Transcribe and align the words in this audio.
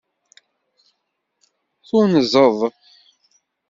Tunzeḍ. 1.87 2.57